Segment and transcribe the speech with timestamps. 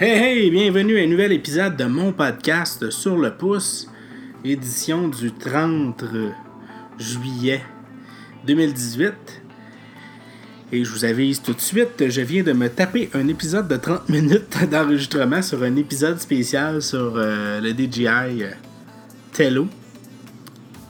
[0.00, 3.90] Hey hey, bienvenue à un nouvel épisode de mon podcast sur le pouce,
[4.42, 6.04] édition du 30
[6.98, 7.60] juillet
[8.46, 9.12] 2018.
[10.72, 13.76] Et je vous avise tout de suite, je viens de me taper un épisode de
[13.76, 18.50] 30 minutes d'enregistrement sur un épisode spécial sur euh, le DJI euh,
[19.32, 19.68] Tello.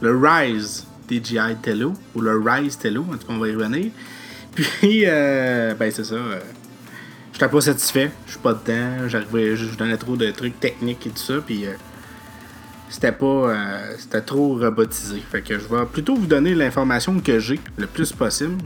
[0.00, 3.91] Le Rise DJI Tello, ou le Rise Tello, en tout cas on va y revenir.
[4.55, 6.16] Puis, euh, ben c'est ça.
[7.43, 11.11] J'étais pas satisfait, je suis pas dedans, j'arrivais, je donnais trop de trucs techniques et
[11.11, 11.73] tout ça, puis euh,
[12.89, 15.21] c'était pas, euh, c'était trop robotisé.
[15.29, 18.59] Fait que je vais plutôt vous donner l'information que j'ai le plus possible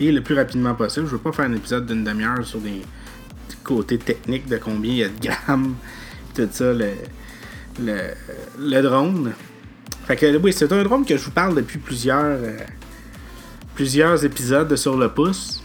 [0.00, 1.04] et le plus rapidement possible.
[1.04, 2.80] Je veux pas faire un épisode d'une demi-heure sur des,
[3.62, 5.74] côtés techniques de combien il y a de grammes,
[6.34, 6.92] tout ça, le,
[7.78, 7.98] le,
[8.58, 9.34] le drone.
[10.06, 12.56] Fait que oui, c'est un drone que je vous parle depuis plusieurs, euh,
[13.74, 15.60] plusieurs épisodes sur le pouce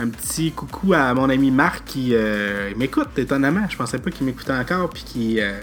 [0.00, 3.66] un petit coucou à mon ami Marc qui euh, m'écoute étonnamment.
[3.68, 5.58] Je pensais pas qu'il m'écoutait encore puis qui, euh,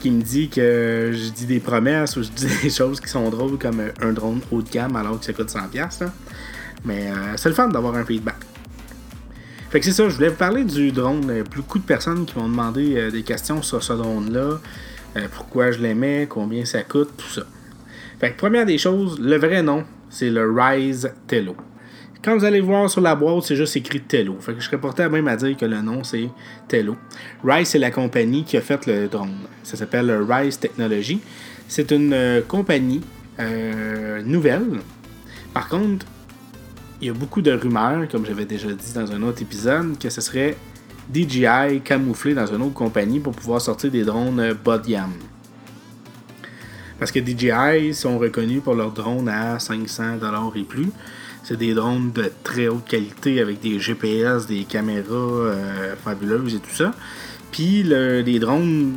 [0.00, 3.28] qui me dit que je dis des promesses ou je dis des choses qui sont
[3.28, 5.74] drôles comme un drone haut de gamme alors que ça coûte 100$.
[5.74, 6.12] Là.
[6.84, 8.36] Mais euh, c'est le fun d'avoir un feedback.
[9.70, 11.42] Fait que c'est ça, je voulais vous parler du drone.
[11.54, 14.60] Beaucoup de personnes qui m'ont demandé des questions sur ce drone-là.
[15.32, 17.42] pourquoi je l'aimais, combien ça coûte, tout ça.
[18.20, 21.56] Fait que première des choses, le vrai nom, c'est le Rise Tello.
[22.26, 24.36] Quand vous allez voir sur la boîte, c'est juste écrit Tello.
[24.40, 26.28] Fait que je serais porté à même à dire que le nom, c'est
[26.66, 26.96] Tello.
[27.44, 29.36] Rise, c'est la compagnie qui a fait le drone.
[29.62, 31.20] Ça s'appelle Rise Technology.
[31.68, 33.00] C'est une euh, compagnie
[33.38, 34.80] euh, nouvelle.
[35.54, 36.04] Par contre,
[37.00, 40.10] il y a beaucoup de rumeurs, comme j'avais déjà dit dans un autre épisode, que
[40.10, 40.56] ce serait
[41.14, 45.14] DJI camouflé dans une autre compagnie pour pouvoir sortir des drones bas de gamme.
[46.98, 50.88] Parce que DJI sont reconnus pour leurs drones à 500$ et plus.
[51.48, 56.58] C'est des drones de très haute qualité avec des GPS, des caméras euh, fabuleuses et
[56.58, 56.92] tout ça.
[57.52, 58.94] Puis le, les drones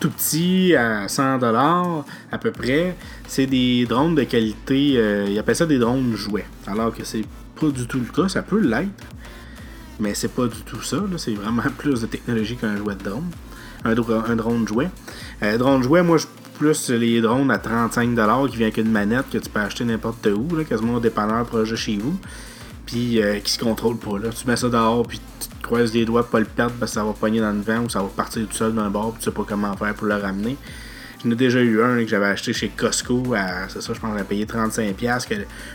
[0.00, 2.96] tout petits à 100$ à peu près,
[3.28, 6.46] c'est des drones de qualité, euh, ils appellent ça des drones jouets.
[6.66, 7.26] Alors que c'est
[7.60, 9.04] pas du tout le cas, ça peut l'être,
[10.00, 10.96] mais c'est pas du tout ça.
[11.18, 13.28] C'est vraiment plus de technologie qu'un jouet de drone.
[13.84, 14.88] Un, un drone jouet.
[15.42, 16.24] Euh, drone jouet, moi je
[16.62, 20.26] plus les drones à 35$ qui vient avec une manette que tu peux acheter n'importe
[20.26, 22.16] où, là, quasiment au dépanneur projet chez vous.
[22.86, 24.18] Puis euh, qui se contrôle pas.
[24.18, 24.28] Là.
[24.30, 26.92] Tu mets ça dehors, puis tu te croises les doigts pour pas le perdre parce
[26.92, 29.12] que ça va pogner dans le vent ou ça va partir tout seul d'un bord,
[29.12, 30.56] puis tu sais pas comment faire pour le ramener.
[31.24, 34.22] J'en ai déjà eu un que j'avais acheté chez Costco à, c'est ça, je pense,
[34.22, 35.28] payé 35$.
[35.28, 35.34] Que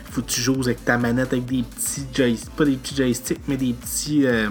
[0.09, 3.41] faut que tu joues avec ta manette avec des petits joysticks, pas des petits joysticks,
[3.47, 4.25] mais des petits.
[4.25, 4.49] Euh,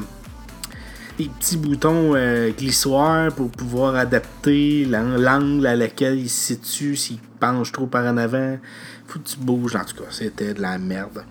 [1.19, 7.19] des petits boutons euh, glissoires pour pouvoir adapter l'angle à laquelle il se situe s'il
[7.41, 8.59] penche trop par en avant.
[9.06, 11.25] Faut que tu bouges, en tout cas, c'était de la merde.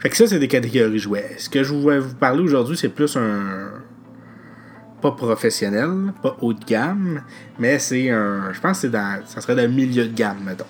[0.00, 1.36] Fait que ça, c'est des catégories jouets.
[1.38, 3.70] Ce que je vais vous parler aujourd'hui, c'est plus un.
[5.02, 7.22] Pas professionnel, pas haut de gamme,
[7.58, 8.52] mais c'est un.
[8.52, 9.20] Je pense que c'est dans.
[9.26, 10.64] Ça serait dans le milieu de gamme, mettons.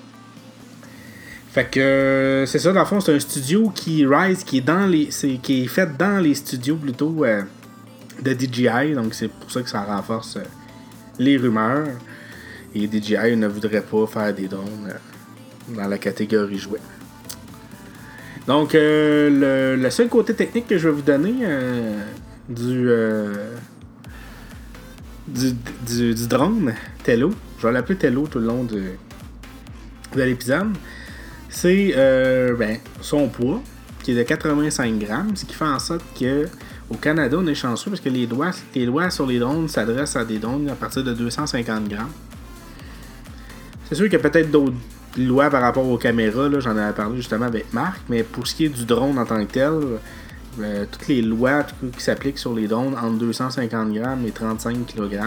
[1.53, 4.87] Fait que c'est ça, dans le fond, c'est un studio qui rise, qui est dans
[4.87, 5.09] les.
[5.43, 7.25] qui est fait dans les studios plutôt.
[7.25, 7.43] Euh,
[8.23, 10.45] de DJI, donc c'est pour ça que ça renforce euh,
[11.19, 11.89] les rumeurs.
[12.75, 16.81] Et DJI ne voudrait pas faire des drones euh, dans la catégorie jouet.
[18.47, 21.35] Donc, euh, le, seul côté technique que je vais vous donner
[22.49, 22.89] du,
[25.27, 26.73] du, drone
[27.03, 28.83] Tello, je vais l'appeler Tello tout le long de,
[30.15, 30.77] de l'épisode,
[31.49, 31.93] c'est
[32.57, 33.61] ben, son poids
[34.05, 36.47] qui est de 85 grammes, ce qui fait en sorte que
[36.91, 40.39] au Canada, on est chanceux parce que les lois, sur les drones s'adressent à des
[40.39, 42.13] drones à partir de 250 grammes.
[43.89, 44.77] C'est sûr qu'il y a peut-être d'autres
[45.17, 48.67] lois par rapport aux caméras, j'en avais parlé justement avec Marc, mais pour ce qui
[48.67, 49.73] est du drone en tant que tel,
[50.61, 55.21] euh, toutes les lois qui s'appliquent sur les drones entre 250 grammes et 35 kg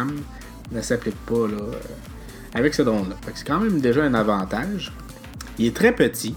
[0.72, 1.74] ne s'appliquent pas là, euh,
[2.54, 3.16] avec ce drone-là.
[3.34, 4.92] C'est quand même déjà un avantage.
[5.58, 6.36] Il est très petit.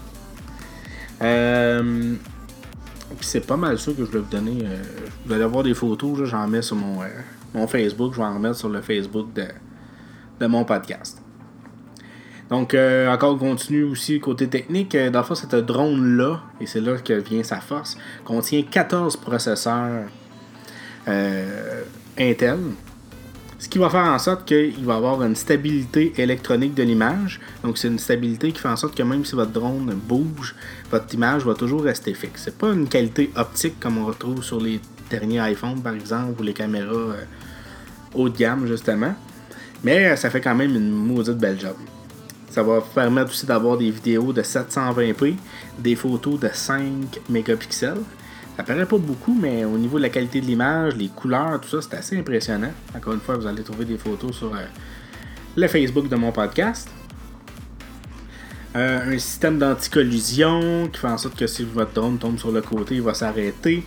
[1.21, 2.15] Euh,
[3.21, 4.59] c'est pas mal ça que je vais vous donner.
[4.63, 4.81] Euh,
[5.25, 7.07] vous allez avoir des photos, j'en mets sur mon, euh,
[7.53, 9.45] mon Facebook, je vais en remettre sur le Facebook de,
[10.39, 11.21] de mon podcast.
[12.49, 14.95] Donc, euh, encore continue aussi côté technique.
[14.95, 20.07] Dans le fond, cette drone-là, et c'est là que vient sa force, contient 14 processeurs
[22.17, 22.59] Intel.
[23.63, 27.39] Ce qui va faire en sorte qu'il va avoir une stabilité électronique de l'image.
[27.63, 30.53] Donc, c'est une stabilité qui fait en sorte que même si votre drone bouge,
[30.91, 32.41] votre image va toujours rester fixe.
[32.43, 36.43] C'est pas une qualité optique comme on retrouve sur les derniers iPhones, par exemple, ou
[36.43, 37.23] les caméras euh,
[38.13, 39.15] haut de gamme, justement.
[39.81, 41.77] Mais euh, ça fait quand même une maudite belle job.
[42.49, 45.35] Ça va permettre aussi d'avoir des vidéos de 720p,
[45.79, 46.83] des photos de 5
[47.29, 48.01] mégapixels,
[48.55, 51.69] Ça paraît pas beaucoup, mais au niveau de la qualité de l'image, les couleurs, tout
[51.69, 52.71] ça, c'est assez impressionnant.
[52.95, 54.59] Encore une fois, vous allez trouver des photos sur euh,
[55.55, 56.87] le Facebook de mon podcast.
[58.75, 62.61] Euh, un système d'anticollision qui fait en sorte que si votre drone tombe sur le
[62.61, 63.83] côté, il va s'arrêter.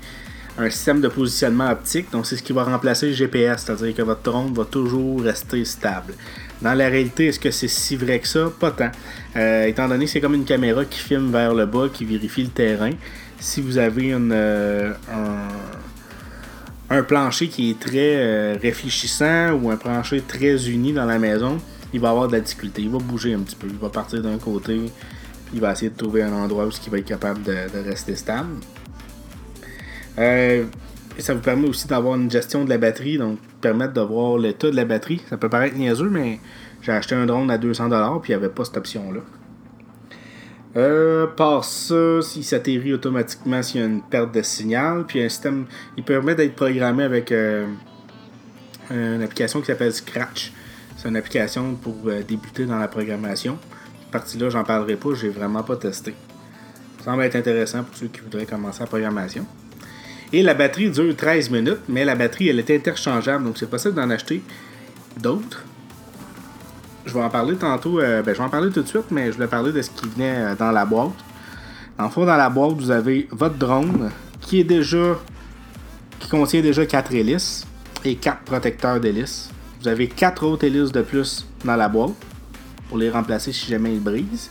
[0.59, 4.03] Un système de positionnement optique, donc c'est ce qui va remplacer le GPS, c'est-à-dire que
[4.03, 6.15] votre drone va toujours rester stable.
[6.63, 8.51] Dans la réalité, est-ce que c'est si vrai que ça?
[8.59, 8.91] Pas tant.
[9.37, 12.45] Euh, étant donné que c'est comme une caméra qui filme vers le bas, qui vérifie
[12.45, 12.93] le terrain,
[13.39, 14.93] si vous avez euh,
[16.91, 21.59] un, plancher qui est très euh, réfléchissant ou un plancher très uni dans la maison,
[21.93, 22.83] il va avoir de la difficulté.
[22.83, 23.67] Il va bouger un petit peu.
[23.69, 24.81] Il va partir d'un côté.
[25.55, 27.55] Il va essayer de trouver un endroit où il va être capable de,
[27.85, 28.57] rester stable.
[30.19, 30.65] Euh,
[31.19, 34.71] ça vous permet aussi d'avoir une gestion de la batterie, donc permettre de voir l'état
[34.71, 35.23] de la batterie.
[35.29, 36.41] Ça peut paraître niaiseux, mais
[36.83, 39.21] j'ai acheté un drone à 200$ puis il n'y avait pas cette option-là.
[40.77, 45.05] Euh, par ça, il s'atterrit automatiquement s'il y a une perte de signal.
[45.07, 47.67] Puis un système, il permet d'être programmé avec euh,
[48.91, 50.53] une application qui s'appelle Scratch.
[50.97, 53.59] C'est une application pour euh, débuter dans la programmation.
[54.01, 56.15] Cette partie-là, j'en parlerai pas, j'ai vraiment pas testé.
[56.99, 59.47] Ça semble être intéressant pour ceux qui voudraient commencer la programmation.
[60.33, 63.95] Et la batterie dure 13 minutes, mais la batterie, elle est interchangeable, donc c'est possible
[63.95, 64.43] d'en acheter
[65.21, 65.65] d'autres
[67.07, 68.01] je vais en parler tantôt.
[68.01, 69.91] Euh, ben, je vais en parler tout de suite, mais je vais parler de ce
[69.91, 71.13] qui venait euh, dans la boîte.
[71.99, 74.11] En fond, dans la boîte, vous avez votre drone
[74.41, 75.17] qui est déjà.
[76.19, 77.67] qui contient déjà 4 hélices
[78.05, 79.51] et 4 protecteurs d'hélices.
[79.81, 82.13] Vous avez 4 autres hélices de plus dans la boîte
[82.89, 84.51] pour les remplacer si jamais ils brisent.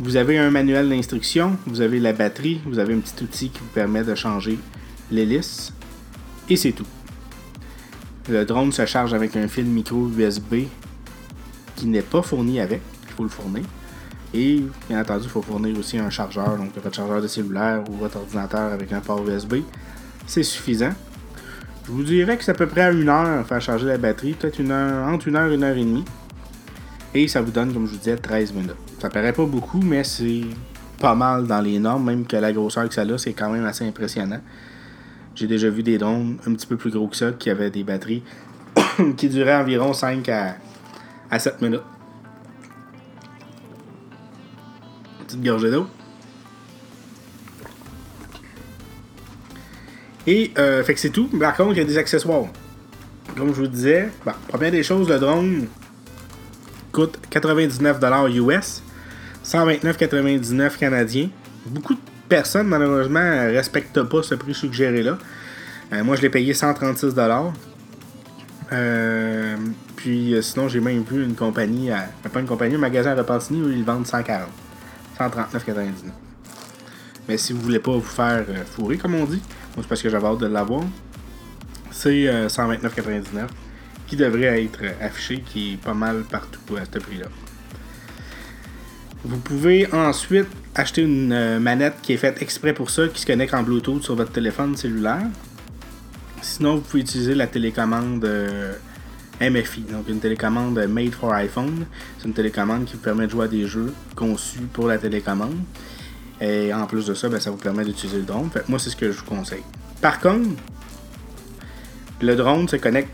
[0.00, 3.60] Vous avez un manuel d'instruction, vous avez la batterie, vous avez un petit outil qui
[3.60, 4.58] vous permet de changer
[5.10, 5.72] l'hélice.
[6.48, 6.86] Et c'est tout.
[8.28, 10.66] Le drone se charge avec un fil micro USB
[11.84, 12.80] n'est pas fourni avec.
[13.08, 13.64] Il faut le fournir.
[14.34, 17.96] Et bien entendu, il faut fournir aussi un chargeur, donc votre chargeur de cellulaire ou
[17.96, 19.56] votre ordinateur avec un port USB.
[20.26, 20.92] C'est suffisant.
[21.84, 24.32] Je vous dirais que c'est à peu près à une heure faire charger la batterie,
[24.32, 26.04] peut-être une heure, entre une heure et une heure et demie.
[27.14, 28.76] Et ça vous donne, comme je vous disais, 13 minutes.
[29.00, 30.42] Ça paraît pas beaucoup, mais c'est
[30.98, 33.64] pas mal dans les normes, même que la grosseur que ça a, c'est quand même
[33.64, 34.40] assez impressionnant.
[35.34, 37.84] J'ai déjà vu des drones un petit peu plus gros que ça qui avaient des
[37.84, 38.22] batteries
[39.16, 40.56] qui duraient environ 5 à
[41.32, 41.82] à 7 minutes.
[45.26, 45.86] Petite gorgée d'eau.
[50.26, 51.26] Et euh, fait que c'est tout.
[51.26, 52.44] Par contre, il y a des accessoires.
[53.36, 55.66] Comme je vous disais, bon, première des choses, le drone
[56.92, 58.82] coûte 99$ US,
[59.44, 61.30] 129,99$ canadiens.
[61.64, 65.16] Beaucoup de personnes, malheureusement, respectent pas ce prix suggéré-là.
[65.94, 67.52] Euh, moi, je l'ai payé 136$.
[68.72, 69.56] Euh,
[70.02, 71.90] puis euh, sinon, j'ai même vu une compagnie,
[72.32, 74.48] pas une compagnie, un magasin à Repentigny où ils vendent 140.
[75.16, 75.92] 139,99.
[77.28, 79.40] Mais si vous voulez pas vous faire euh, fourrer, comme on dit,
[79.76, 80.82] c'est parce que j'avais hâte de l'avoir,
[81.92, 83.46] c'est 129,99
[84.08, 87.26] qui devrait être affiché, qui est pas mal partout à ce prix-là.
[89.24, 93.54] Vous pouvez ensuite acheter une manette qui est faite exprès pour ça, qui se connecte
[93.54, 95.26] en Bluetooth sur votre téléphone cellulaire.
[96.40, 98.74] Sinon, vous pouvez utiliser la télécommande euh,
[99.50, 101.86] MFI, donc une télécommande made for iPhone.
[102.18, 105.58] C'est une télécommande qui vous permet de jouer à des jeux conçus pour la télécommande.
[106.40, 108.50] Et en plus de ça, ben, ça vous permet d'utiliser le drone.
[108.68, 109.62] moi, c'est ce que je vous conseille.
[110.00, 110.50] Par contre,
[112.20, 113.10] le drone se connecte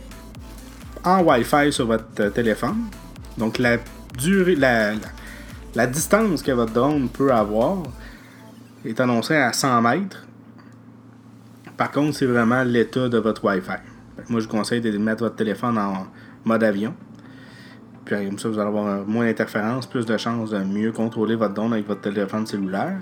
[1.04, 2.87] en Wi-Fi sur votre téléphone.
[3.37, 3.78] Donc la
[4.18, 4.92] durée, la,
[5.75, 7.82] la distance que votre drone peut avoir
[8.85, 10.26] est annoncée à 100 mètres.
[11.76, 13.78] Par contre, c'est vraiment l'état de votre Wi-Fi.
[14.28, 16.06] Moi, je vous conseille de mettre votre téléphone en
[16.45, 16.95] mode avion.
[18.04, 21.54] Puis comme ça, vous allez avoir moins d'interférences, plus de chances de mieux contrôler votre
[21.54, 22.99] drone avec votre téléphone cellulaire.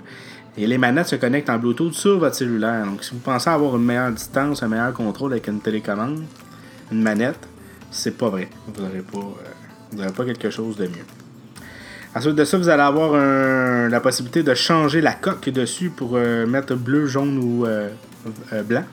[0.59, 2.87] Et les manettes se connectent en Bluetooth sur votre cellulaire.
[2.87, 6.23] Donc, si vous pensez avoir une meilleure distance, un meilleur contrôle avec une télécommande,
[6.90, 7.47] une manette,
[7.90, 8.49] c'est pas vrai.
[8.66, 11.05] Vous n'aurez pas, euh, pas quelque chose de mieux.
[12.16, 13.12] Ensuite de ça, vous allez avoir
[13.90, 17.90] la possibilité de changer la coque dessus pour euh, mettre bleu, jaune ou euh,
[18.64, 18.85] blanc.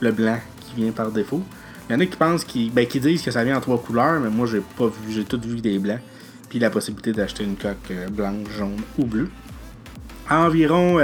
[0.00, 1.42] Le blanc qui vient par défaut.
[1.88, 3.78] Il y en a qui pensent qui, ben, qui disent que ça vient en trois
[3.78, 6.00] couleurs, mais moi j'ai pas vu, j'ai tout vu des blancs.
[6.48, 9.28] Puis la possibilité d'acheter une coque euh, blanche, jaune ou bleue.
[10.28, 10.98] À environ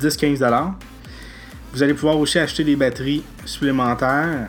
[0.00, 0.42] 10-15$.
[0.42, 0.58] Euh,
[1.72, 4.48] Vous allez pouvoir aussi acheter des batteries supplémentaires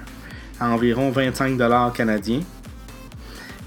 [0.60, 2.42] à environ 25$ canadiens.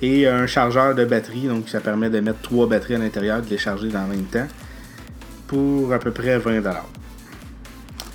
[0.02, 3.48] Et un chargeur de batterie, donc ça permet de mettre trois batteries à l'intérieur, de
[3.48, 4.46] les charger dans le même temps,
[5.46, 6.62] pour à peu près 20$.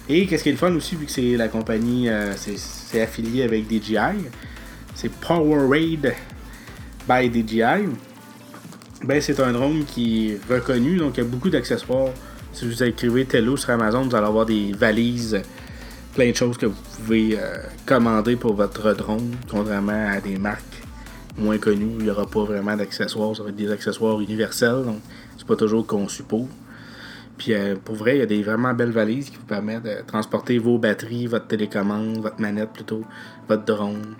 [0.07, 2.33] Et qu'est-ce qui est le fun aussi, vu que c'est la compagnie, euh,
[2.99, 4.25] affilié avec DJI,
[4.95, 6.13] c'est Powerade
[7.07, 7.87] by DJI.
[9.03, 12.09] Ben, c'est un drone qui est reconnu, donc il y a beaucoup d'accessoires
[12.53, 15.41] Si vous écrivez Tello sur Amazon, vous allez avoir des valises,
[16.13, 20.81] plein de choses que vous pouvez euh, commander pour votre drone, contrairement à des marques
[21.37, 21.95] moins connues.
[21.99, 24.99] Il n'y aura pas vraiment d'accessoires, ça va être des accessoires universels, donc
[25.37, 26.47] c'est pas toujours conçu pour.
[27.41, 30.05] Puis euh, pour vrai, il y a des vraiment belles valises qui vous permettent de
[30.05, 33.03] transporter vos batteries, votre télécommande, votre manette plutôt,
[33.49, 34.13] votre drone,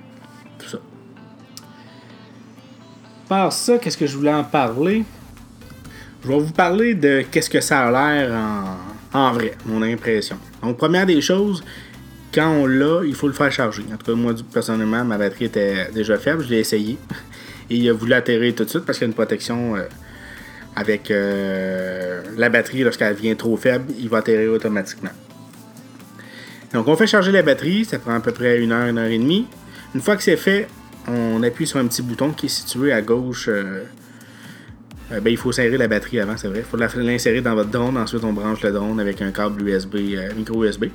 [0.58, 0.80] tout ça.
[3.30, 5.04] Par ça, qu'est-ce que je voulais en parler?
[6.24, 10.38] Je vais vous parler de qu'est-ce que ça a l'air en, en vrai, mon impression.
[10.63, 11.63] Donc, première des choses,
[12.34, 13.84] quand on l'a, il faut le faire charger.
[13.94, 16.44] En tout cas, moi, personnellement, ma batterie était déjà faible.
[16.44, 16.98] Je l'ai essayé.
[17.70, 19.84] Et il a voulu atterrir tout de suite parce qu'il y a une protection euh,
[20.75, 22.84] avec euh, la batterie.
[22.84, 25.12] Lorsqu'elle devient trop faible, il va atterrir automatiquement.
[26.74, 27.86] Donc, on fait charger la batterie.
[27.86, 29.48] Ça prend à peu près une heure, une heure et demie.
[29.94, 30.68] Une fois que c'est fait,
[31.08, 33.50] on appuie sur un petit bouton qui est situé à gauche.
[33.50, 33.84] Euh,
[35.10, 36.60] ben, il faut serrer la batterie avant, c'est vrai.
[36.60, 37.98] Il faut l'insérer dans votre drone.
[37.98, 39.96] Ensuite, on branche le drone avec un câble USB,
[40.38, 40.86] micro USB.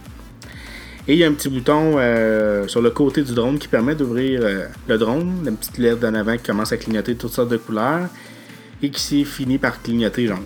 [1.09, 3.95] Et il y a un petit bouton euh, sur le côté du drone qui permet
[3.95, 7.49] d'ouvrir euh, le drone, la petite LED d'en avant qui commence à clignoter toutes sortes
[7.49, 8.09] de couleurs
[8.83, 10.45] et qui finit par clignoter jaune.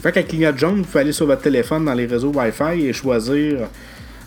[0.00, 2.92] Fait qu'elle clignote jaune, vous pouvez aller sur votre téléphone dans les réseaux Wi-Fi et
[2.92, 3.68] choisir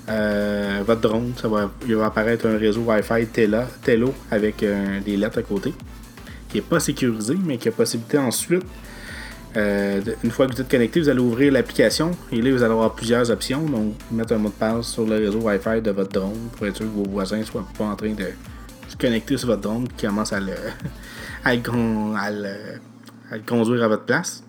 [0.09, 1.33] euh, votre drone.
[1.87, 3.27] Il va apparaître un réseau Wi-Fi
[3.81, 4.65] Tello avec
[5.05, 5.73] des lettres à côté
[6.49, 8.65] qui n'est pas sécurisé, mais qui a possibilité ensuite
[9.57, 12.71] euh, une fois que vous êtes connecté, vous allez ouvrir l'application et là, vous allez
[12.71, 13.61] avoir plusieurs options.
[13.65, 16.77] Donc, mettre un mot de passe sur le réseau Wi-Fi de votre drone pour être
[16.77, 18.27] sûr que vos voisins ne soient pas en train de
[18.87, 20.53] se connecter sur votre drone qui commence à le,
[21.43, 22.55] à le,
[23.39, 24.43] conduire à votre place.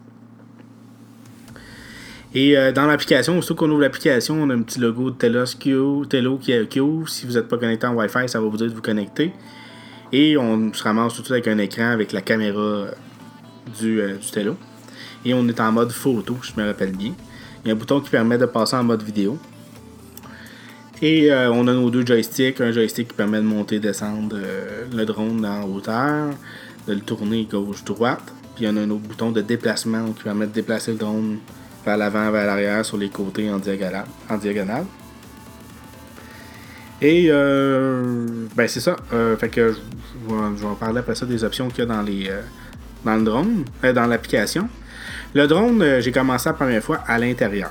[2.35, 5.55] Et euh, dans l'application, surtout qu'on ouvre l'application, on a un petit logo de Telos
[5.61, 7.09] Q, Telo qui, ouvre.
[7.09, 9.33] Si vous n'êtes pas connecté en Wi-Fi, ça va vous dire de vous connecter.
[10.13, 12.87] Et on se ramasse tout de suite avec un écran avec la caméra
[13.79, 14.57] du, euh, du Telo
[15.25, 17.13] et on est en mode photo, je me rappelle bien.
[17.65, 19.39] Il y a un bouton qui permet de passer en mode vidéo.
[21.01, 22.61] Et euh, on a nos deux joysticks.
[22.61, 26.31] Un joystick qui permet de monter et descendre euh, le drone en hauteur,
[26.89, 28.33] de le tourner gauche-droite.
[28.55, 30.99] Puis il y en a un autre bouton de déplacement qui permet de déplacer le
[30.99, 31.39] drone
[31.85, 34.85] vers l'avant, vers l'arrière, sur les côtés en diagonale.
[37.01, 38.97] Et euh, ben c'est ça.
[39.39, 42.31] fait que je, vais en parler après ça des options qu'il y a dans les
[43.05, 44.69] dans le drone, dans l'application.
[45.35, 47.71] Le drone, euh, j'ai commencé la première fois à l'intérieur.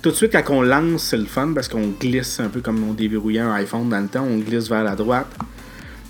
[0.00, 2.82] Tout de suite, quand on lance, c'est le fun parce qu'on glisse un peu comme
[2.88, 4.24] on déverrouillait un iPhone dans le temps.
[4.24, 5.28] On glisse vers la droite.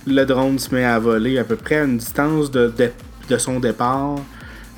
[0.06, 2.72] Le drone se met à voler à peu près à une distance de,
[3.38, 4.16] son départ,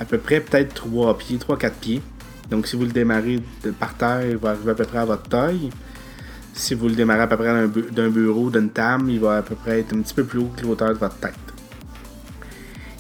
[0.01, 2.03] à peu près peut-être 3 pieds, 3-4 pieds.
[2.51, 3.41] Donc, si vous le démarrez
[3.79, 5.71] par terre, il va arriver à peu près à votre taille.
[6.53, 9.55] Si vous le démarrez à peu près d'un bureau, d'une table, il va à peu
[9.55, 11.35] près être un petit peu plus haut que l'auteur de votre tête.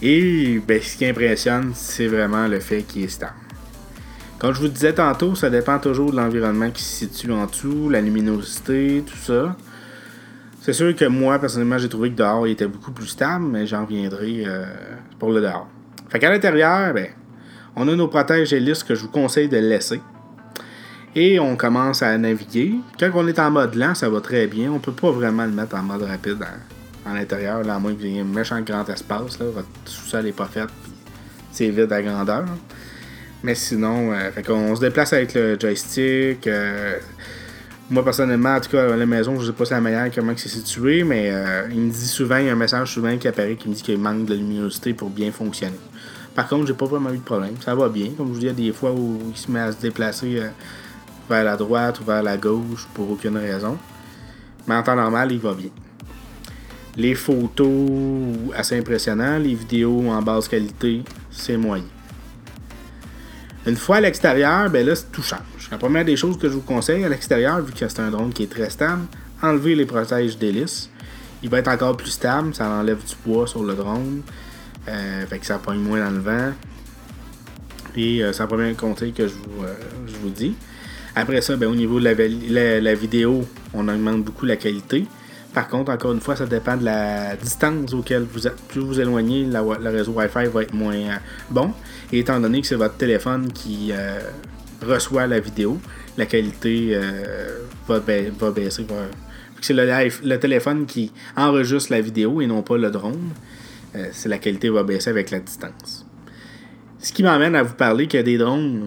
[0.02, 3.32] Et ben, ce qui impressionne, c'est vraiment le fait qu'il est stable.
[4.38, 7.88] Comme je vous disais tantôt, ça dépend toujours de l'environnement qui se situe en dessous,
[7.88, 9.56] la luminosité, tout ça.
[10.64, 13.66] C'est sûr que moi, personnellement, j'ai trouvé que dehors, il était beaucoup plus stable, mais
[13.66, 14.64] j'en reviendrai euh,
[15.18, 15.68] pour le dehors.
[16.09, 17.09] Fait qu'à l'intérieur, ben,
[17.76, 20.00] on a nos protèges hélices que je vous conseille de laisser.
[21.14, 22.76] Et on commence à naviguer.
[22.99, 24.73] Quand on est en mode lent, ça va très bien.
[24.73, 26.38] On peut pas vraiment le mettre en mode rapide.
[26.40, 26.61] Hein
[27.04, 30.25] à l'intérieur, là, à moins que vous ayez un méchant grand espace, là, votre sous-sol
[30.25, 30.64] n'est pas fait,
[31.52, 32.47] c'est vide à grandeur.
[33.42, 36.47] Mais sinon, euh, on se déplace avec le joystick.
[36.47, 36.99] Euh,
[37.90, 40.32] moi, personnellement, en tout cas, la maison, je sais pas si c'est la meilleure, comment
[40.36, 43.28] c'est situé, mais euh, il me dit souvent, il y a un message souvent qui
[43.28, 45.78] apparaît qui me dit qu'il manque de luminosité pour bien fonctionner.
[46.34, 47.54] Par contre, j'ai pas vraiment eu de problème.
[47.60, 48.10] Ça va bien.
[48.16, 49.80] Comme je vous dis, il y a des fois où il se met à se
[49.80, 50.42] déplacer
[51.28, 53.78] vers la droite ou vers la gauche pour aucune raison.
[54.66, 55.70] Mais en temps normal, il va bien.
[56.96, 57.70] Les photos,
[58.56, 59.38] assez impressionnant.
[59.38, 61.84] Les vidéos en basse qualité, c'est moyen.
[63.66, 65.71] Une fois à l'extérieur, ben là, tout change.
[65.71, 68.33] La première des choses que je vous conseille à l'extérieur, vu que c'est un drone
[68.33, 69.02] qui est très stable,
[69.42, 70.90] enlever les protèges d'hélice.
[71.42, 74.23] Il va être encore plus stable, ça enlève du poids sur le drone.
[74.88, 76.52] Euh, fait que ça pogne moins dans le vent.
[77.97, 79.75] Et euh, c'est le premier conseil que je vous, euh,
[80.06, 80.54] je vous dis.
[81.14, 85.06] Après ça, ben, au niveau de la, la vidéo, on augmente beaucoup la qualité.
[85.54, 88.61] Par contre, encore une fois, ça dépend de la distance auquel vous êtes.
[88.68, 90.97] Plus vous éloignez, le réseau Wi-Fi va être moins
[91.49, 91.73] bon.
[92.14, 94.21] Et étant donné que c'est votre téléphone qui euh,
[94.87, 95.80] reçoit la vidéo,
[96.16, 98.87] la qualité euh, va, baisser.
[99.61, 103.30] C'est le, téléphone qui enregistre la vidéo et non pas le drone.
[104.12, 106.06] c'est la qualité va baisser avec la distance.
[107.00, 108.87] Ce qui m'amène à vous parler qu'il y a des drones,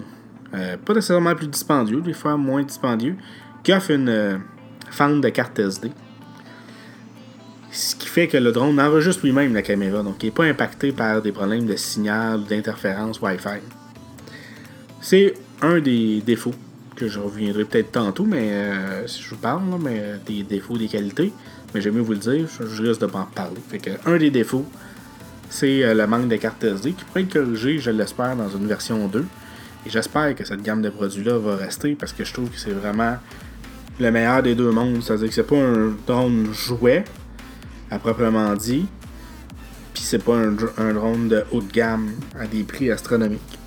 [0.50, 3.16] pas nécessairement plus dispendieux, des fois moins dispendieux,
[3.62, 4.40] qui offrent une
[4.90, 5.90] fente de carte SD.
[7.70, 10.92] Ce qui fait que le drone enregistre lui-même la caméra, donc il n'est pas impacté
[10.92, 13.60] par des problèmes de signal ou d'interférence Wi-Fi.
[15.00, 16.54] C'est un des défauts,
[16.98, 20.76] que je reviendrai peut-être tantôt, mais euh, si je vous parle, mais euh, des défauts,
[20.76, 21.32] des qualités,
[21.72, 23.60] mais j'aime mieux vous le dire, je, risque de pas en parler.
[23.68, 24.66] Fait que, un des défauts,
[25.48, 28.66] c'est euh, le manque de cartes SD qui pourrait être corrigé, je l'espère, dans une
[28.66, 29.24] version 2.
[29.86, 32.72] Et j'espère que cette gamme de produits-là va rester parce que je trouve que c'est
[32.72, 33.16] vraiment
[34.00, 35.00] le meilleur des deux mondes.
[35.02, 37.04] C'est-à-dire que c'est pas un drone jouet,
[37.90, 38.86] à proprement dit,
[39.94, 43.58] puis c'est pas un, drone de haut de gamme à des prix astronomiques.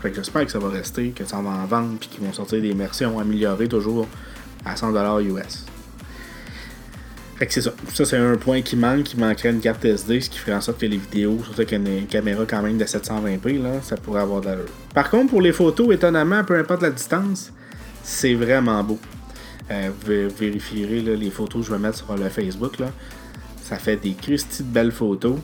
[0.00, 2.32] Fait que j'espère que ça va rester, que ça va en vendre, puis qu'ils vont
[2.32, 4.08] sortir des versions améliorées toujours
[4.64, 5.66] à 100$ US.
[7.40, 7.72] Fait que c'est ça.
[7.94, 9.04] Ça, c'est un point qui manque.
[9.04, 11.72] qui manquerait une carte SD, ce qui ferait en sorte que les vidéos, surtout avec
[11.72, 14.66] une caméra quand même de 720p, là, ça pourrait avoir d'allure.
[14.94, 17.50] Par contre, pour les photos, étonnamment, peu importe la distance,
[18.02, 18.98] c'est vraiment beau.
[19.70, 22.78] Euh, vous vérifierez les photos que je vais mettre sur le Facebook.
[22.78, 22.88] Là.
[23.70, 25.36] Ça fait des Christy de belles photos.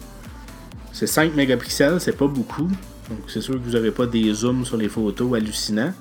[0.90, 2.68] C'est 5 mégapixels, c'est pas beaucoup.
[3.08, 5.92] Donc c'est sûr que vous n'aurez pas des zooms sur les photos hallucinants.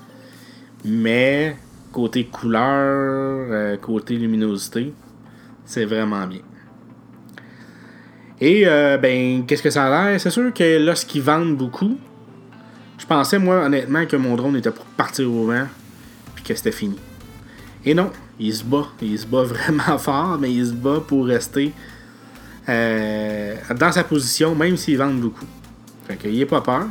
[0.84, 1.56] Mais
[1.92, 4.92] côté couleur, euh, côté luminosité,
[5.66, 6.40] c'est vraiment bien.
[8.42, 10.20] Et euh, ben, qu'est-ce que ça a l'air?
[10.20, 11.96] C'est sûr que lorsqu'ils vendent beaucoup,
[12.98, 15.68] je pensais moi honnêtement que mon drone était pour partir au vent
[16.34, 16.98] puis que c'était fini.
[17.86, 18.88] Et non, il se bat.
[19.00, 21.72] Il se bat vraiment fort, mais il se bat pour rester
[22.68, 25.46] euh, dans sa position, même s'ils vendent beaucoup.
[26.08, 26.88] Fait qu'il ait pas peur.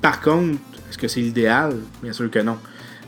[0.00, 0.58] Par contre,
[0.88, 1.76] est-ce que c'est l'idéal?
[2.02, 2.58] Bien sûr que non.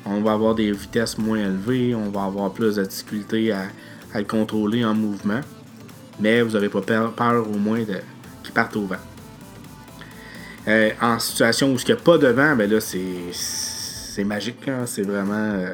[0.04, 3.64] On va avoir des vitesses moins élevées, on va avoir plus de difficultés à,
[4.14, 5.40] le contrôler en mouvement.
[6.21, 7.81] Mais vous n'aurez pas peur, au moins
[8.42, 8.97] qu'il parte au vent.
[10.69, 14.71] Euh, en situation où il n'y a pas de vent, ben là, c'est magique.
[14.87, 15.33] C'est vraiment.
[15.33, 15.73] Euh,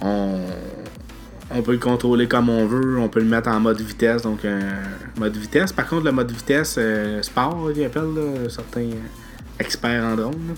[0.00, 0.46] on,
[1.54, 4.44] on peut le contrôler comme on veut, on peut le mettre en mode vitesse, donc
[4.44, 4.60] un
[5.18, 5.72] mode vitesse.
[5.72, 8.14] Par contre, le mode vitesse euh, sport, il appelle
[8.48, 8.90] certains
[9.58, 10.54] experts en drone.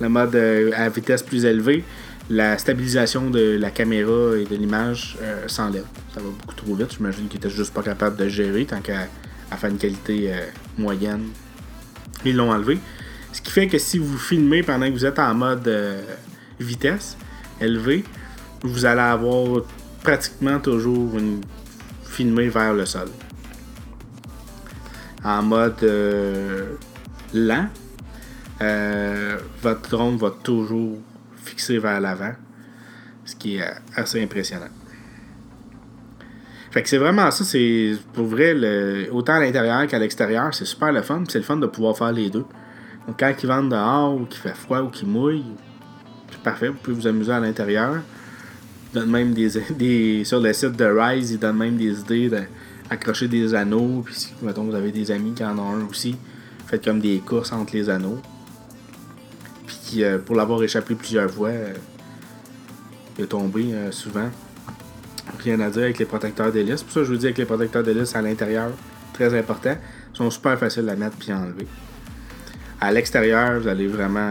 [0.00, 1.84] Le mode euh, à vitesse plus élevée,
[2.28, 5.86] la stabilisation de la caméra et de l'image euh, s'enlève.
[6.14, 6.92] Ça va beaucoup trop vite.
[6.96, 9.06] J'imagine qu'ils étaient juste pas capables de gérer tant qu'à
[9.56, 10.32] faire une qualité
[10.78, 11.28] moyenne.
[12.24, 12.78] Ils l'ont enlevé.
[13.32, 15.70] Ce qui fait que si vous filmez pendant que vous êtes en mode
[16.60, 17.16] vitesse
[17.60, 18.04] élevée,
[18.62, 19.62] vous allez avoir
[20.02, 21.40] pratiquement toujours une
[22.04, 23.08] filmée vers le sol.
[25.24, 26.74] En mode euh,
[27.32, 27.68] lent,
[28.60, 30.98] euh, votre drone va toujours
[31.36, 32.32] fixer vers l'avant,
[33.24, 34.70] ce qui est assez impressionnant.
[36.72, 40.90] Fait que c'est vraiment ça, c'est pour vrai, autant à l'intérieur qu'à l'extérieur, c'est super
[40.90, 42.46] le fun, c'est le fun de pouvoir faire les deux.
[43.06, 45.44] Donc quand ils vendent dehors ou qu'il fait froid ou qu'il mouille,
[46.30, 48.02] c'est parfait, vous pouvez vous amuser à l'intérieur
[48.92, 52.30] donne même des, Sur le site de Rise, ils donnent même des idées
[52.88, 54.02] d'accrocher des anneaux.
[54.04, 56.16] Puis si, mettons, vous avez des amis qui en ont un aussi,
[56.66, 58.20] faites comme des courses entre les anneaux.
[59.66, 61.72] Puis euh, pour l'avoir échappé plusieurs fois, euh,
[63.18, 64.30] il est tombé euh, souvent.
[65.38, 66.82] Rien à dire avec les protecteurs d'hélice.
[66.82, 68.70] Pour ça, je vous dis avec les protecteurs d'hélice à l'intérieur,
[69.12, 69.76] très important.
[70.12, 71.66] Ils sont super faciles à mettre puis à enlever.
[72.80, 74.30] À l'extérieur, vous allez vraiment.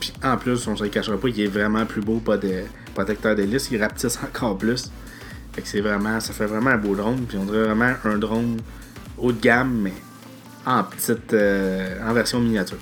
[0.00, 2.64] puis en plus, on ne se cachera pas, il est vraiment plus beau, pas de
[2.92, 4.90] protecteur d'hélice, ils rapetissent encore plus.
[5.52, 7.24] Fait que c'est vraiment, ça fait vraiment un beau drone.
[7.28, 8.58] Puis on dirait vraiment un drone
[9.18, 9.92] haut de gamme, mais
[10.66, 12.78] en petite, euh, en version miniature.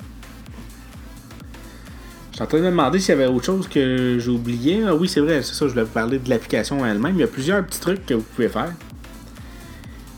[2.31, 4.83] Je suis en train de me demander s'il y avait autre chose que j'ai oublié.
[4.87, 7.15] Ah oui, c'est vrai, c'est ça, je voulais vous parler de l'application elle-même.
[7.15, 8.73] Il y a plusieurs petits trucs que vous pouvez faire.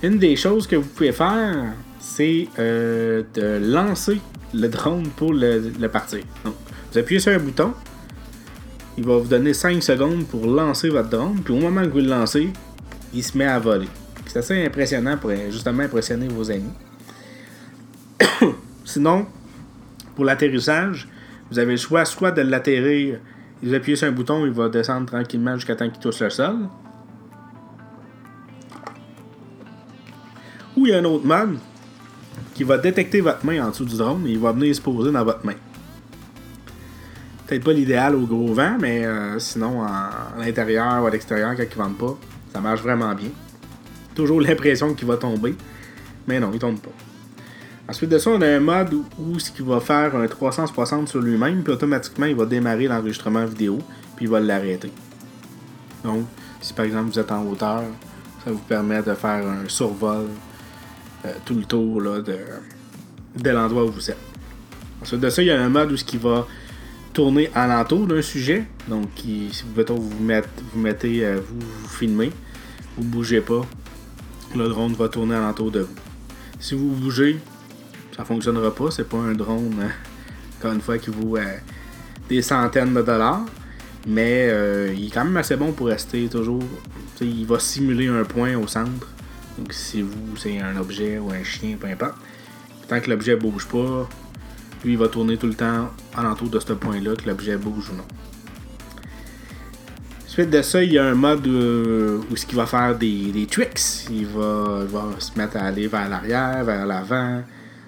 [0.03, 4.19] Une des choses que vous pouvez faire, c'est euh, de lancer
[4.53, 6.19] le drone pour le, le partir.
[6.45, 6.53] Donc,
[6.91, 7.73] vous appuyez sur un bouton,
[8.97, 11.99] il va vous donner 5 secondes pour lancer votre drone, puis au moment que vous
[11.99, 12.51] le lancez,
[13.13, 13.87] il se met à voler.
[14.25, 16.73] C'est assez impressionnant pour justement impressionner vos amis.
[18.85, 19.25] Sinon,
[20.15, 21.07] pour l'atterrissage,
[21.49, 23.19] vous avez le choix soit de l'atterrir,
[23.61, 26.57] vous appuyez sur un bouton, il va descendre tranquillement jusqu'à temps qu'il touche le sol.
[30.75, 31.57] Ou il y a un autre mode
[32.53, 35.11] qui va détecter votre main en dessous du drone et il va venir se poser
[35.11, 35.55] dans votre main
[37.45, 41.63] peut-être pas l'idéal au gros vent, mais euh, sinon, à l'intérieur ou à l'extérieur, quand
[41.63, 42.17] ils vendent pas,
[42.53, 43.29] ça marche vraiment bien.
[44.15, 45.55] Toujours l'impression qu'il va tomber,
[46.27, 46.91] mais non, il tombe pas.
[47.89, 51.21] Ensuite de ça, on a un mode où, ce qui va faire un 360 sur
[51.21, 53.79] lui-même, puis automatiquement, il va démarrer l'enregistrement vidéo,
[54.15, 54.91] puis il va l'arrêter.
[56.03, 56.25] Donc,
[56.61, 57.83] si par exemple vous êtes en hauteur,
[58.43, 60.27] ça vous permet de faire un survol
[61.25, 62.37] euh, tout le tour là, de,
[63.37, 64.17] de l'endroit où vous êtes.
[65.01, 66.47] Ensuite de ça, il y a un mode où ce qui va
[67.13, 68.65] tourner alentour d'un sujet.
[68.87, 72.31] Donc, si vous, vous, mettez, vous, mettez euh, vous, vous filmez,
[72.97, 73.61] vous bougez pas,
[74.55, 75.95] le drone va tourner alentour de vous.
[76.59, 77.39] Si vous bougez,
[78.15, 78.91] ça ne fonctionnera pas.
[78.91, 81.57] C'est pas un drone, euh, encore une fois, qui vous, euh,
[82.29, 83.45] des centaines de dollars.
[84.05, 86.63] Mais euh, il est quand même assez bon pour rester toujours.
[87.21, 89.07] il va simuler un point au centre.
[89.57, 92.15] Donc si vous, c'est un objet ou un chien, peu importe.
[92.87, 94.09] Tant que l'objet bouge pas,
[94.83, 97.95] lui il va tourner tout le temps alentour de ce point-là, que l'objet bouge ou
[97.95, 98.03] non.
[100.27, 103.31] Suite de ça, il y a un mode euh, où ce qu'il va faire des,
[103.31, 104.09] des tricks.
[104.09, 107.43] Il va, va se mettre à aller vers l'arrière, vers l'avant,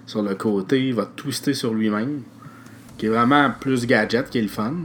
[0.05, 2.21] sur le côté, il va twister sur lui-même.
[2.97, 4.75] Qui est vraiment plus gadget, qui est le fun.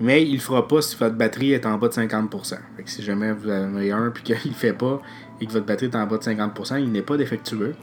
[0.00, 2.58] Mais il le fera pas si votre batterie est en bas de 50%.
[2.76, 5.00] Fait que si jamais vous en avez un et qu'il ne fait pas
[5.40, 7.74] et que votre batterie est en bas de 50%, il n'est pas défectueux.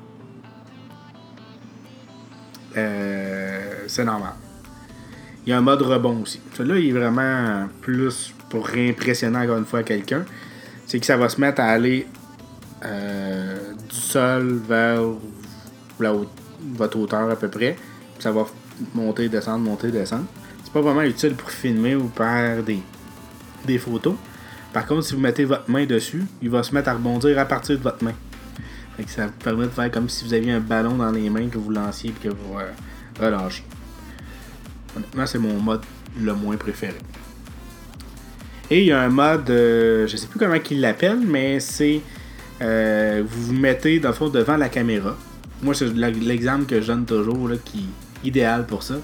[2.77, 3.14] Euh,
[3.95, 4.33] c'est normal.
[5.45, 6.41] Il y a un mode rebond aussi.
[6.53, 10.25] Celui-là, il est vraiment plus pour réimpressionner encore une fois quelqu'un.
[10.85, 12.05] C'est que ça va se mettre à aller
[12.83, 15.01] euh, du sol vers
[16.73, 17.77] votre hauteur à peu près.
[18.19, 18.45] ça va
[18.93, 20.25] monter, descendre, monter, descendre.
[20.63, 22.79] C'est pas vraiment utile pour filmer ou faire des,
[23.65, 24.15] des photos.
[24.73, 27.45] Par contre, si vous mettez votre main dessus, il va se mettre à rebondir à
[27.45, 28.13] partir de votre main.
[29.07, 31.57] ça vous permet de faire comme si vous aviez un ballon dans les mains que
[31.57, 32.71] vous lanciez et que vous euh,
[33.19, 33.63] relâchez.
[34.95, 35.81] Honnêtement, c'est mon mode
[36.19, 36.95] le moins préféré.
[38.69, 42.01] Et il y a un mode, euh, je sais plus comment il l'appelle, mais c'est
[42.61, 45.15] euh, vous vous mettez dans le fond devant la caméra.
[45.61, 47.79] Moi, c'est l'exemple que je donne toujours, qui
[48.23, 48.95] est idéal pour ça.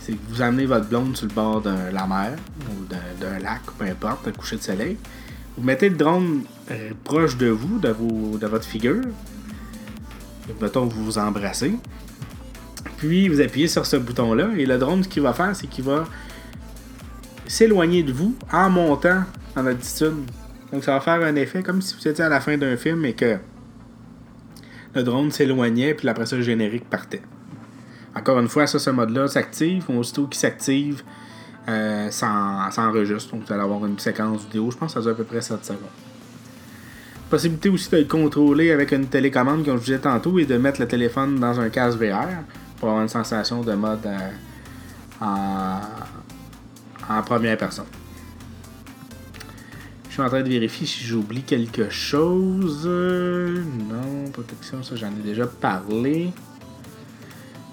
[0.00, 2.36] C'est que vous amenez votre blonde sur le bord de la mer
[2.70, 2.84] ou
[3.20, 4.96] d'un lac, peu importe, un coucher de soleil.
[5.56, 9.02] Vous mettez le drone euh, proche de vous, de, vos, de votre figure.
[10.60, 11.74] Mettons, vous vous embrassez.
[13.02, 14.50] Puis, vous appuyez sur ce bouton-là.
[14.56, 16.04] Et le drone, ce qu'il va faire, c'est qu'il va
[17.48, 19.24] s'éloigner de vous en montant
[19.56, 20.14] en altitude.
[20.72, 23.04] Donc, ça va faire un effet comme si vous étiez à la fin d'un film
[23.04, 23.38] et que
[24.94, 27.22] le drone s'éloignait, puis après ça, le générique partait.
[28.14, 29.90] Encore une fois, ça, ce mode-là s'active.
[29.90, 31.02] Aussitôt qu'il s'active,
[31.68, 33.32] euh, ça, enregistre.
[33.32, 34.70] Donc, vous allez avoir une séquence vidéo.
[34.70, 35.80] Je pense que ça dure à peu près 7 secondes.
[37.28, 40.80] Possibilité aussi de le contrôler avec une télécommande, comme je disais tantôt, et de mettre
[40.80, 42.28] le téléphone dans un casque VR
[42.82, 44.30] pour avoir une sensation de mode euh,
[45.20, 45.78] en,
[47.22, 47.86] première personne.
[50.08, 52.84] Je suis en train de vérifier si j'oublie quelque chose.
[52.84, 56.32] Non, protection, ça j'en ai déjà parlé.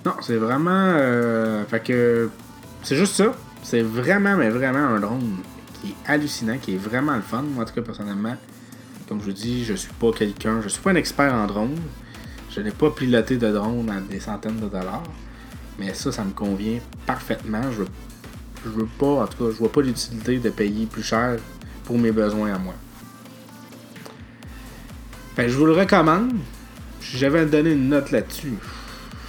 [0.05, 0.69] Non, c'est vraiment.
[0.69, 2.29] Euh, fait que.
[2.83, 3.33] C'est juste ça.
[3.63, 5.37] C'est vraiment, mais vraiment un drone
[5.81, 7.41] qui est hallucinant, qui est vraiment le fun.
[7.41, 8.37] Moi, en tout cas, personnellement,
[9.07, 10.61] comme je vous dis, je suis pas quelqu'un.
[10.61, 11.79] Je suis pas un expert en drone.
[12.49, 15.03] Je n'ai pas piloté de drone à des centaines de dollars.
[15.77, 17.61] Mais ça, ça me convient parfaitement.
[17.71, 17.83] Je
[18.63, 21.37] je veux pas, en tout cas, je vois pas l'utilité de payer plus cher
[21.85, 22.73] pour mes besoins à moi.
[25.37, 26.33] je vous le recommande.
[27.01, 28.55] J'avais donné une note là-dessus.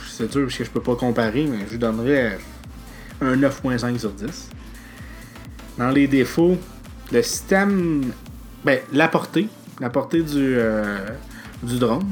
[0.08, 2.38] C'est dur parce que je peux pas comparer, mais je donnerais
[3.20, 4.50] un 9.5 sur 10.
[5.78, 6.58] Dans les défauts,
[7.12, 8.12] le système.
[8.64, 9.48] Ben, la portée.
[9.78, 10.98] La portée du, euh,
[11.62, 12.06] du drone.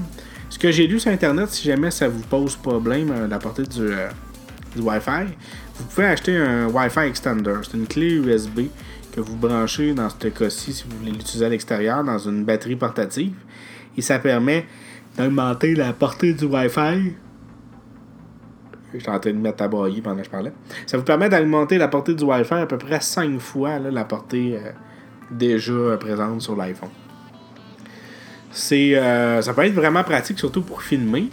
[0.59, 3.62] Ce que j'ai lu sur internet, si jamais ça vous pose problème, euh, la portée
[3.62, 4.09] du, euh,
[4.75, 5.33] du Wi-Fi,
[5.77, 7.55] vous pouvez acheter un Wi-Fi extender.
[7.62, 8.62] C'est une clé USB
[9.12, 12.75] que vous branchez dans ce cas-ci, si vous voulez l'utiliser à l'extérieur, dans une batterie
[12.75, 13.37] portative.
[13.97, 14.66] Et ça permet
[15.16, 17.12] d'augmenter la portée du Wi-Fi.
[18.92, 20.53] J'étais en train de mettre à broyer pendant que je parlais.
[20.88, 24.57] Ça vous permet d'augmenter la portée du Wi-Fi à peu près 5 fois la portée
[24.57, 24.73] euh,
[25.31, 26.90] déjà présente sur l'iPhone.
[28.50, 31.28] C'est, euh, ça peut être vraiment pratique, surtout pour filmer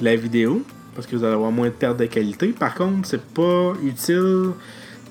[0.00, 0.62] la vidéo,
[0.94, 2.48] parce que vous allez avoir moins de perte de qualité.
[2.48, 4.50] Par contre, c'est pas utile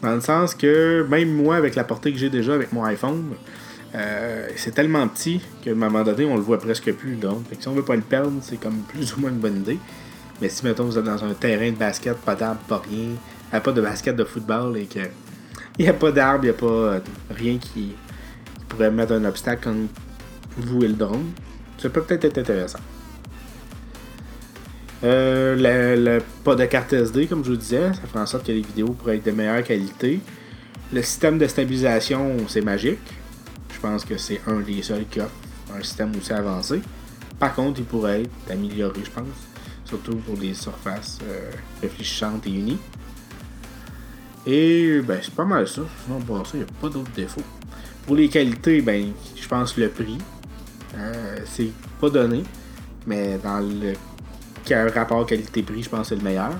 [0.02, 3.24] dans le sens que même moi, avec la portée que j'ai déjà avec mon iPhone,
[3.96, 7.16] euh, c'est tellement petit qu'à un moment donné, on le voit presque plus.
[7.16, 9.80] Donc, si on veut pas le perdre, c'est comme plus ou moins une bonne idée.
[10.42, 13.10] Mais si, mettons, vous êtes dans un terrain de basket, pas d'arbre, pas rien,
[13.52, 15.00] a pas de basket de football et que
[15.80, 17.96] il n'y a pas d'arbre, il n'y a pas euh, rien qui,
[18.68, 19.88] pourrait mettre un obstacle comme
[20.58, 21.32] vous et le drone,
[21.78, 22.80] ça peut peut-être être intéressant.
[25.04, 25.56] Euh,
[25.96, 28.62] le, pas de carte SD, comme je vous disais, ça fait en sorte que les
[28.62, 30.20] vidéos pourraient être de meilleure qualité.
[30.94, 33.00] Le système de stabilisation, c'est magique.
[33.74, 35.32] Je pense que c'est un des seuls qui offre
[35.78, 36.82] un système aussi avancé.
[37.40, 39.28] Par contre, il pourrait être amélioré, je pense.
[39.84, 42.80] Surtout pour des surfaces euh, réfléchissantes et unies.
[44.48, 45.82] Et ben, c'est pas mal ça.
[46.06, 47.42] Sinon, pour ça, il n'y a pas d'autres défauts.
[48.06, 50.18] Pour les qualités, ben, je pense le prix.
[50.98, 52.44] Euh, c'est pas donné.
[53.08, 53.94] Mais dans le
[54.94, 56.54] rapport qualité-prix, je pense que c'est le meilleur.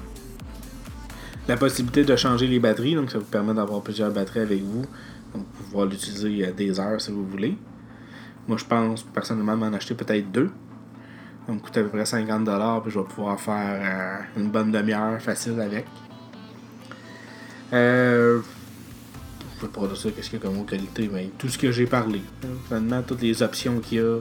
[1.48, 4.86] La possibilité de changer les batteries, donc ça vous permet d'avoir plusieurs batteries avec vous.
[5.34, 7.58] Donc pouvoir l'utiliser des heures si vous voulez.
[8.48, 10.50] Moi je pense personnellement m'en acheter peut-être deux.
[11.48, 13.80] Donc coûte à peu près 50$, puis je vais pouvoir faire
[14.38, 15.86] euh, une bonne demi-heure facile avec.
[17.74, 18.42] Euh,
[19.58, 21.72] je vais pas dire ça, qu'est-ce qu'il y a comme qualité, mais tout ce que
[21.72, 22.22] j'ai parlé.
[22.68, 24.20] Finalement, toutes les options qu'il y a.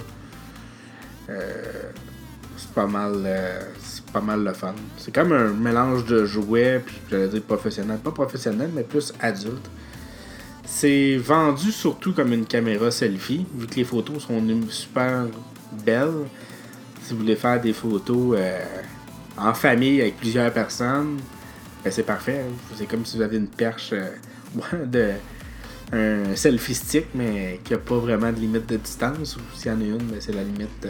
[1.30, 1.90] Euh,
[2.56, 4.74] c'est pas mal euh, c'est pas mal le fun.
[4.96, 7.98] C'est comme un mélange de jouets, puis j'allais dire professionnel.
[7.98, 9.68] Pas professionnel, mais plus adulte.
[10.64, 15.26] C'est vendu surtout comme une caméra selfie, vu que les photos sont super
[15.84, 16.26] belles.
[17.02, 18.64] Si vous voulez faire des photos euh,
[19.36, 21.18] en famille avec plusieurs personnes,
[21.82, 22.44] ben c'est parfait.
[22.76, 23.92] C'est comme si vous avez une perche
[24.86, 25.12] de
[25.92, 29.36] un selfie stick, mais qui n'a pas vraiment de limite de distance.
[29.36, 30.88] Ou s'il y en a une, ben, c'est la limite.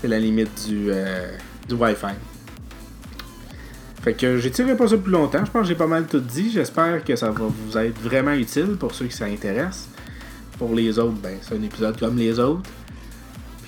[0.00, 1.32] c'est la limite du, euh,
[1.68, 2.14] du Wi-Fi.
[4.02, 5.44] Fait que j'étirerai pas ça plus longtemps.
[5.44, 6.50] Je pense que j'ai pas mal tout dit.
[6.52, 9.88] J'espère que ça va vous être vraiment utile pour ceux qui s'intéressent.
[10.58, 12.62] Pour les autres, ben c'est un épisode comme les autres.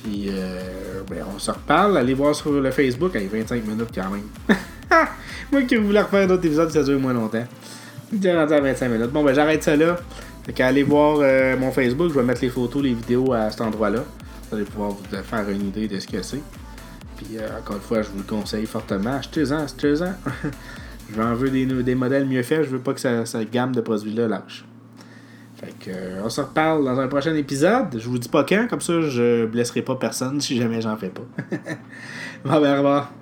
[0.01, 1.99] Puis euh, ben, on se reparle.
[1.99, 3.17] Allez voir sur le Facebook.
[3.17, 4.29] Allez, 25 minutes quand même.
[5.53, 7.47] Moi qui voulais refaire d'autres épisodes, ça dure moins longtemps.
[8.13, 9.11] Déjà rendu à 25 minutes.
[9.11, 9.97] Bon, ben j'arrête ça là.
[10.45, 13.61] Fait qu'allez voir euh, mon Facebook, je vais mettre les photos, les vidéos à cet
[13.61, 14.05] endroit-là.
[14.49, 16.41] Vous allez pouvoir vous faire une idée de ce que c'est.
[17.17, 19.17] Puis euh, encore une fois, je vous le conseille fortement.
[19.17, 20.15] Achetez-en, achetez-en.
[21.15, 22.63] je en veux des, modèles mieux faits.
[22.65, 24.65] Je veux pas que cette gamme de produits-là lâche.
[25.57, 27.99] Fait que, euh, on se reparle dans un prochain épisode.
[27.99, 31.11] Je vous dis pas quand, comme ça je blesserai pas personne si jamais j'en fais
[31.11, 31.27] pas.
[32.45, 33.13] bon, ben, au revoir.